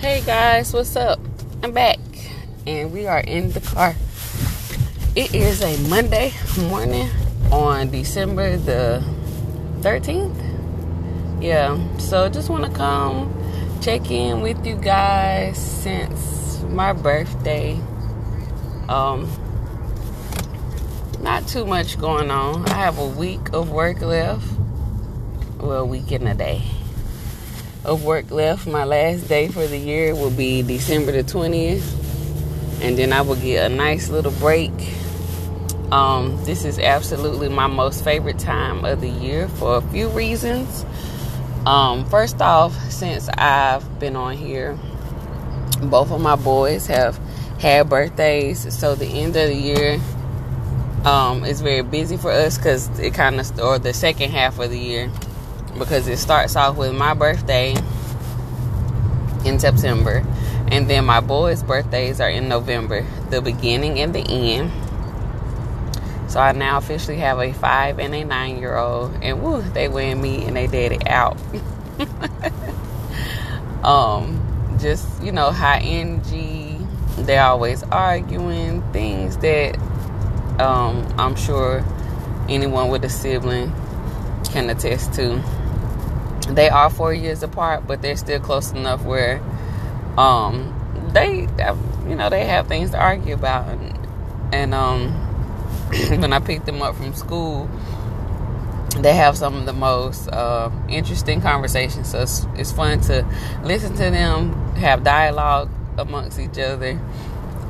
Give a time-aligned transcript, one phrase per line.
[0.00, 1.18] Hey guys, what's up?
[1.60, 1.98] I'm back
[2.68, 3.96] and we are in the car.
[5.16, 6.32] It is a Monday
[6.70, 7.10] morning
[7.50, 9.02] on December the
[9.80, 11.42] 13th.
[11.42, 13.34] Yeah, so just want to come
[13.82, 17.72] check in with you guys since my birthday.
[18.88, 19.28] Um,
[21.22, 22.64] not too much going on.
[22.68, 24.46] I have a week of work left.
[25.58, 26.62] Well, a week and a day
[27.88, 28.66] of work left.
[28.66, 31.82] My last day for the year will be December the 20th.
[32.82, 34.72] And then I will get a nice little break.
[35.90, 40.84] Um, this is absolutely my most favorite time of the year for a few reasons.
[41.64, 44.78] Um, first off, since I've been on here,
[45.82, 47.18] both of my boys have
[47.58, 48.72] had birthdays.
[48.78, 49.98] So the end of the year
[51.04, 54.70] um, is very busy for us because it kind of, or the second half of
[54.70, 55.10] the year,
[55.78, 57.74] because it starts off with my birthday
[59.44, 60.24] in September,
[60.70, 64.70] and then my boys' birthdays are in November, the beginning and the end.
[66.30, 69.88] So I now officially have a five and a nine year old, and woo, they
[69.88, 71.38] wear me and they daddy out.
[73.84, 76.76] um, just you know, high energy.
[77.16, 79.76] They're always arguing things that
[80.60, 81.84] um, I'm sure
[82.48, 83.72] anyone with a sibling
[84.44, 85.42] can attest to.
[86.50, 89.40] They are four years apart, but they're still close enough where
[90.16, 91.48] um, they,
[92.08, 93.68] you know, they have things to argue about.
[93.68, 94.08] And,
[94.52, 95.12] and um,
[96.08, 97.68] when I picked them up from school,
[98.96, 102.10] they have some of the most uh, interesting conversations.
[102.10, 103.26] So it's, it's fun to
[103.62, 107.00] listen to them have dialogue amongst each other,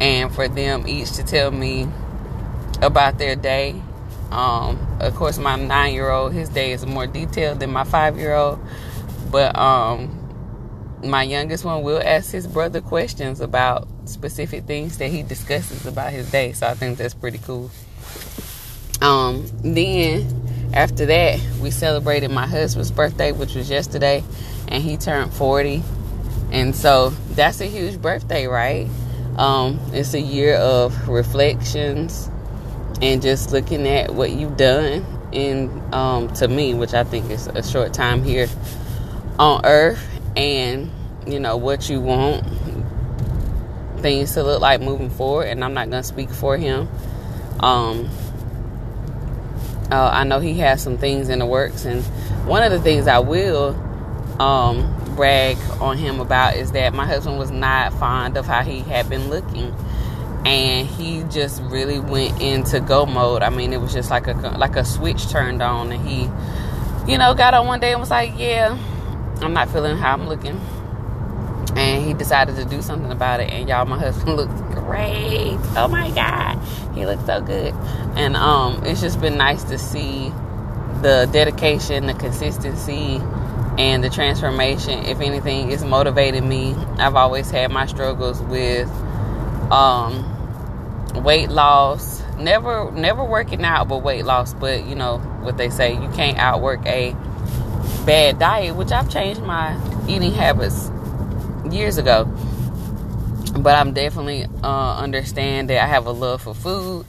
[0.00, 1.88] and for them each to tell me
[2.82, 3.82] about their day.
[4.30, 8.18] Um, of course, my nine year old, his day is more detailed than my five
[8.18, 8.58] year old.
[9.30, 10.12] But um,
[11.04, 16.12] my youngest one will ask his brother questions about specific things that he discusses about
[16.12, 16.52] his day.
[16.52, 17.70] So I think that's pretty cool.
[19.00, 24.24] Um, then after that, we celebrated my husband's birthday, which was yesterday,
[24.68, 25.82] and he turned 40.
[26.50, 28.88] And so that's a huge birthday, right?
[29.36, 32.30] Um, it's a year of reflections
[33.02, 37.46] and just looking at what you've done in um, to me, which I think is
[37.48, 38.48] a short time here
[39.38, 40.04] on earth,
[40.36, 40.90] and
[41.26, 42.44] you know what you want
[44.00, 45.48] things to look like moving forward.
[45.48, 46.88] And I'm not gonna speak for him.
[47.60, 48.08] Um,
[49.90, 52.02] uh, I know he has some things in the works, and
[52.46, 53.74] one of the things I will
[54.40, 58.80] um, brag on him about is that my husband was not fond of how he
[58.80, 59.74] had been looking
[60.46, 63.42] and he just really went into go mode.
[63.42, 66.30] I mean, it was just like a like a switch turned on, and he,
[67.10, 68.78] you know, got on one day and was like, "Yeah,
[69.40, 70.60] I'm not feeling how I'm looking,"
[71.76, 73.50] and he decided to do something about it.
[73.50, 75.58] And y'all, my husband looks great.
[75.76, 76.60] Oh my god,
[76.94, 77.74] he looks so good,
[78.16, 80.32] and um, it's just been nice to see
[81.02, 83.20] the dedication, the consistency.
[83.78, 86.72] And the transformation, if anything, is motivated me.
[86.96, 88.88] I've always had my struggles with
[89.70, 90.35] um,
[91.24, 95.92] weight loss never never working out but weight loss but you know what they say
[95.92, 97.12] you can't outwork a
[98.04, 99.74] bad diet which i've changed my
[100.08, 100.90] eating habits
[101.72, 102.24] years ago.
[103.58, 107.06] But i'm definitely uh, understand that i have a love for food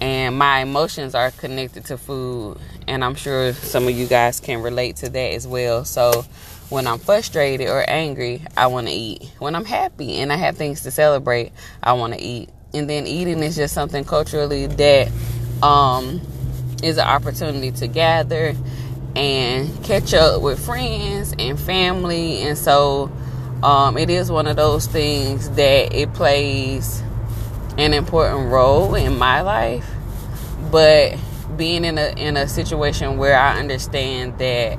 [0.00, 4.62] and my emotions are connected to food and i'm sure some of you guys can
[4.62, 5.84] relate to that as well.
[5.84, 6.24] So
[6.70, 9.30] when i'm frustrated or angry i want to eat.
[9.38, 13.06] When i'm happy and i have things to celebrate i want to eat and then
[13.06, 15.10] eating is just something culturally that
[15.62, 16.20] um,
[16.82, 18.54] is an opportunity to gather
[19.16, 22.42] and catch up with friends and family.
[22.42, 23.10] And so
[23.62, 27.02] um, it is one of those things that it plays
[27.76, 29.88] an important role in my life.
[30.70, 31.16] But
[31.56, 34.78] being in a in a situation where I understand that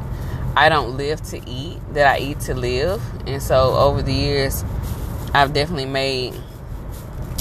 [0.56, 3.02] I don't live to eat that I eat to live.
[3.28, 4.64] And so over the years
[5.34, 6.34] I've definitely made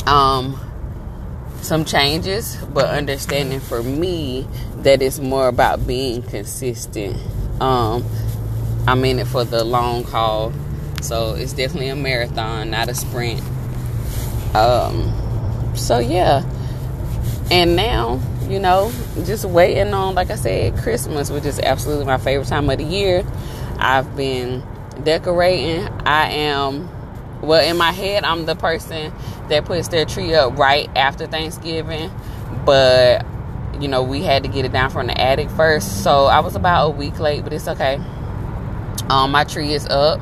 [0.07, 0.59] um,
[1.61, 4.47] some changes, but understanding for me
[4.79, 7.17] that it's more about being consistent.
[7.61, 8.05] Um,
[8.87, 10.53] I'm in it for the long haul,
[11.03, 13.43] so it's definitely a marathon, not a sprint.
[14.55, 15.13] Um,
[15.75, 16.45] so yeah,
[17.51, 18.21] and now
[18.51, 18.93] you know,
[19.25, 22.85] just waiting on, like I said, Christmas, which is absolutely my favorite time of the
[22.85, 23.25] year.
[23.79, 24.65] I've been
[25.05, 25.87] decorating.
[26.05, 26.89] I am
[27.43, 29.13] well in my head i'm the person
[29.49, 32.11] that puts their tree up right after thanksgiving
[32.65, 33.25] but
[33.81, 36.55] you know we had to get it down from the attic first so i was
[36.55, 37.97] about a week late but it's okay
[39.09, 40.21] um my tree is up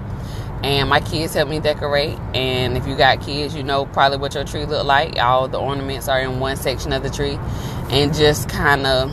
[0.62, 2.18] and my kids helped me decorate.
[2.34, 5.18] And if you got kids, you know probably what your tree look like.
[5.18, 7.38] All the ornaments are in one section of the tree,
[7.90, 9.10] and just kind of,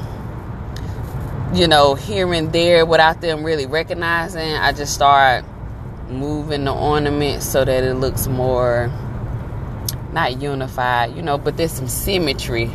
[1.55, 4.53] you know, here and there without them really recognizing.
[4.53, 5.45] I just start
[6.09, 8.91] moving the ornaments so that it looks more
[10.11, 12.71] not unified, you know, but there's some symmetry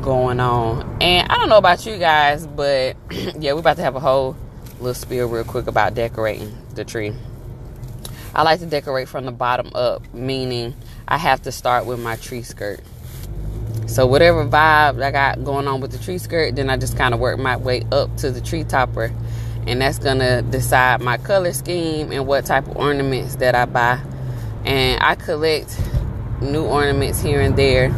[0.00, 0.98] going on.
[1.02, 2.96] And I don't know about you guys, but
[3.38, 4.36] yeah, we're about to have a whole
[4.78, 7.12] little spiel real quick about decorating the tree.
[8.34, 10.74] I like to decorate from the bottom up, meaning
[11.08, 12.80] I have to start with my tree skirt.
[13.86, 17.14] So whatever vibe I got going on with the tree skirt, then I just kind
[17.14, 19.12] of work my way up to the tree topper.
[19.66, 24.00] And that's gonna decide my color scheme and what type of ornaments that I buy.
[24.64, 25.80] And I collect
[26.40, 27.94] new ornaments here and there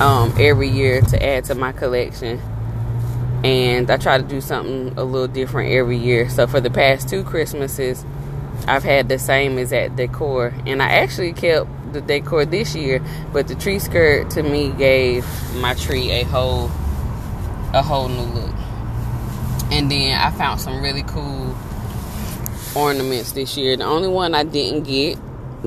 [0.00, 2.40] um, every year to add to my collection.
[3.44, 6.28] And I try to do something a little different every year.
[6.28, 8.04] So for the past two Christmases,
[8.66, 10.54] I've had the same exact decor.
[10.66, 13.02] And I actually kept the decor this year,
[13.32, 15.26] but the tree skirt to me gave
[15.56, 16.70] my tree a whole
[17.72, 18.55] a whole new look.
[19.70, 21.56] And then I found some really cool
[22.74, 23.76] ornaments this year.
[23.76, 25.18] The only one I didn't get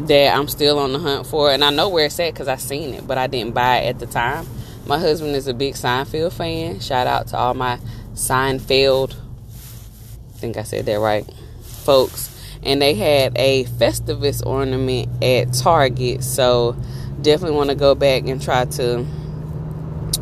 [0.08, 2.56] that I'm still on the hunt for, and I know where it's at because I
[2.56, 4.46] seen it, but I didn't buy it at the time.
[4.86, 6.80] My husband is a big Seinfeld fan.
[6.80, 7.80] Shout out to all my
[8.14, 11.30] Seinfeld, I think I said that right,
[11.62, 12.36] folks.
[12.64, 16.76] And they had a Festivus ornament at Target, so
[17.22, 19.06] definitely want to go back and try to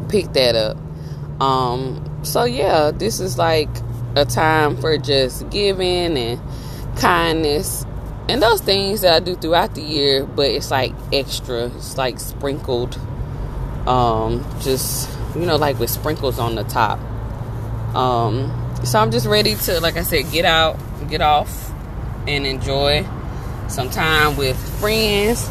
[0.10, 0.78] pick that up.
[1.42, 3.70] Um, so yeah, this is like
[4.16, 6.42] a time for just giving and
[6.98, 7.86] kindness
[8.30, 11.68] and those things that I do throughout the year, but it's like extra.
[11.68, 13.00] It's like sprinkled,
[13.88, 17.00] um, just you know, like with sprinkles on the top.
[17.96, 18.52] Um,
[18.84, 20.78] so I'm just ready to, like I said, get out,
[21.10, 21.72] get off,
[22.28, 23.08] and enjoy
[23.70, 25.48] some time with friends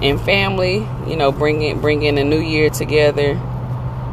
[0.00, 0.88] and family.
[1.06, 3.32] You know, bringing bringing a new year together.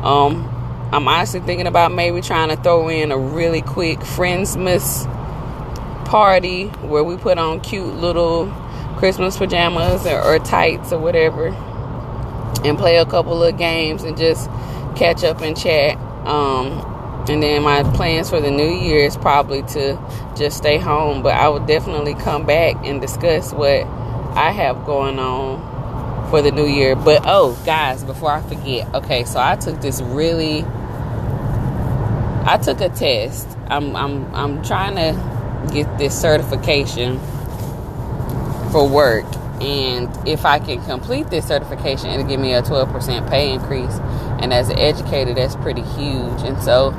[0.03, 0.49] Um,
[0.93, 5.05] I'm honestly thinking about maybe trying to throw in a really quick Friendsmas
[6.05, 8.45] party where we put on cute little
[8.97, 11.47] Christmas pajamas or, or tights or whatever
[12.63, 14.47] and play a couple of games and just
[14.95, 15.97] catch up and chat.
[16.27, 19.99] Um, and then my plans for the new year is probably to
[20.37, 23.81] just stay home, but I will definitely come back and discuss what
[24.37, 26.95] I have going on for the new year.
[26.95, 30.63] But oh, guys, before I forget, okay, so I took this really
[32.45, 33.47] I took a test.
[33.67, 37.19] I'm I'm I'm trying to get this certification
[38.71, 39.25] for work.
[39.61, 43.95] And if I can complete this certification, it'll give me a 12% pay increase.
[44.41, 46.41] And as an educator, that's pretty huge.
[46.41, 46.89] And so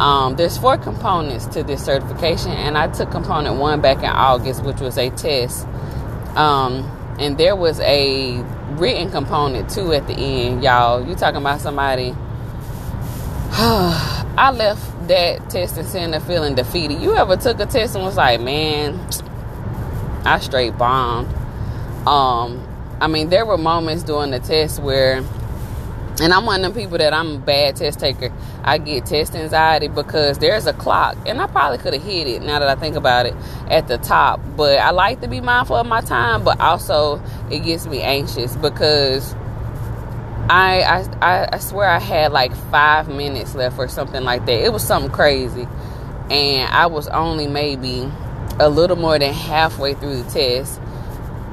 [0.00, 2.50] um, there's four components to this certification.
[2.50, 5.68] And I took component one back in August, which was a test.
[6.34, 6.84] Um,
[7.20, 8.42] and there was a
[8.72, 11.06] written component too at the end, y'all.
[11.06, 12.14] You talking about somebody.
[14.40, 17.02] I left that test and center feeling defeated.
[17.02, 18.98] You ever took a test and was like, man,
[20.24, 21.28] I straight bombed.
[22.08, 22.66] Um,
[23.02, 25.18] I mean, there were moments during the test where,
[26.22, 28.32] and I'm one of them people that I'm a bad test taker.
[28.64, 32.40] I get test anxiety because there's a clock, and I probably could have hit it
[32.40, 33.34] now that I think about it
[33.68, 34.40] at the top.
[34.56, 38.56] But I like to be mindful of my time, but also it gets me anxious
[38.56, 39.34] because
[40.52, 44.64] I, I I swear I had like five minutes left or something like that.
[44.64, 45.68] It was something crazy,
[46.28, 48.10] and I was only maybe
[48.58, 50.80] a little more than halfway through the test,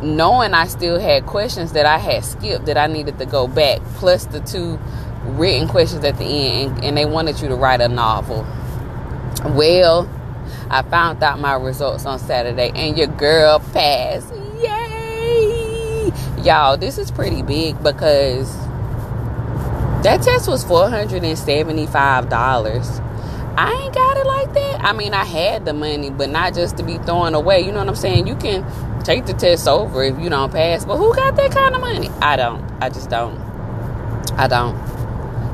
[0.02, 3.82] knowing I still had questions that I had skipped that I needed to go back,
[3.98, 4.80] plus the two
[5.26, 8.48] written questions at the end, and, and they wanted you to write a novel.
[9.46, 10.10] Well,
[10.72, 14.34] I found out my results on Saturday, and your girl passed.
[14.60, 16.12] Yay!
[16.44, 18.67] Y'all, this is pretty big because
[20.04, 23.04] that test was $475.
[23.58, 24.84] I ain't got it like that.
[24.84, 27.62] I mean, I had the money, but not just to be throwing away.
[27.62, 28.28] You know what I'm saying?
[28.28, 28.64] You can
[29.04, 32.10] take the test over if you don't pass, but who got that kind of money?
[32.22, 32.64] I don't.
[32.80, 33.40] I just don't.
[34.38, 34.78] I don't.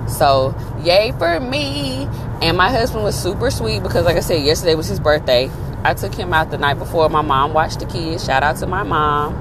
[0.10, 2.10] So, yay for me.
[2.42, 5.50] And my husband was super sweet because, like I said, yesterday was his birthday.
[5.86, 7.08] I took him out the night before.
[7.08, 8.26] My mom watched the kids.
[8.26, 9.36] Shout out to my mom.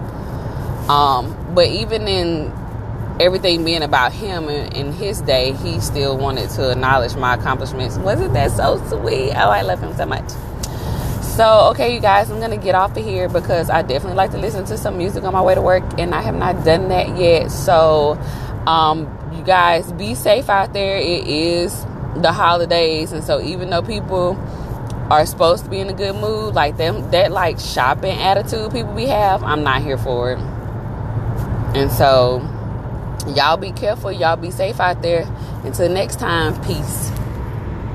[0.89, 2.53] Um, but even in
[3.21, 7.97] everything being about him and, his day, he still wanted to acknowledge my accomplishments.
[7.99, 9.33] Wasn't that so sweet?
[9.33, 10.29] Oh, I love him so much.
[11.23, 14.39] So, okay, you guys, I'm gonna get off of here because I definitely like to
[14.39, 17.17] listen to some music on my way to work, and I have not done that
[17.17, 17.51] yet.
[17.51, 18.19] So,
[18.67, 20.99] um, you guys, be safe out there.
[20.99, 24.37] It is the holidays, and so even though people
[25.11, 28.93] are supposed to be in a good mood, like them that like shopping attitude people
[28.93, 30.39] we have, I'm not here for it.
[31.75, 32.47] And so
[33.29, 35.27] y'all be careful, y'all be safe out there.
[35.65, 37.11] Until next time, peace.